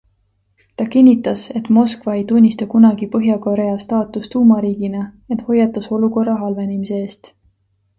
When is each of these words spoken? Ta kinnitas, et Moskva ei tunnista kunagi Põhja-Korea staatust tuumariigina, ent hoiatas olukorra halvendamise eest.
Ta 0.79 0.85
kinnitas, 0.95 1.43
et 1.59 1.69
Moskva 1.77 2.15
ei 2.21 2.25
tunnista 2.33 2.69
kunagi 2.73 3.09
Põhja-Korea 3.17 3.77
staatust 3.87 4.35
tuumariigina, 4.37 5.07
ent 5.37 5.49
hoiatas 5.51 5.95
olukorra 6.01 6.45
halvendamise 6.45 7.05
eest. 7.09 7.37